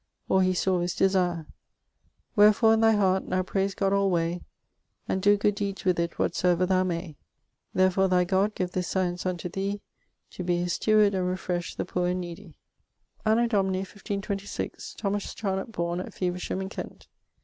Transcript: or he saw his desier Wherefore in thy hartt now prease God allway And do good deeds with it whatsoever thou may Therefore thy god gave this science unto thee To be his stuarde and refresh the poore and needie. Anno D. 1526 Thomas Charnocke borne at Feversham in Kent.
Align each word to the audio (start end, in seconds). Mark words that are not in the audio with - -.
or 0.27 0.41
he 0.41 0.51
saw 0.51 0.79
his 0.79 0.95
desier 0.95 1.45
Wherefore 2.35 2.73
in 2.73 2.81
thy 2.81 2.93
hartt 2.93 3.27
now 3.27 3.43
prease 3.43 3.75
God 3.75 3.93
allway 3.93 4.41
And 5.07 5.21
do 5.21 5.37
good 5.37 5.53
deeds 5.53 5.85
with 5.85 5.99
it 5.99 6.17
whatsoever 6.17 6.65
thou 6.65 6.83
may 6.83 7.17
Therefore 7.75 8.07
thy 8.07 8.23
god 8.23 8.55
gave 8.55 8.71
this 8.71 8.87
science 8.87 9.27
unto 9.27 9.47
thee 9.47 9.79
To 10.31 10.43
be 10.43 10.57
his 10.57 10.73
stuarde 10.73 11.13
and 11.13 11.27
refresh 11.27 11.75
the 11.75 11.85
poore 11.85 12.07
and 12.07 12.19
needie. 12.21 12.57
Anno 13.27 13.45
D. 13.45 13.55
1526 13.55 14.95
Thomas 14.95 15.35
Charnocke 15.35 15.71
borne 15.71 15.99
at 15.99 16.15
Feversham 16.15 16.61
in 16.61 16.69
Kent. 16.69 17.07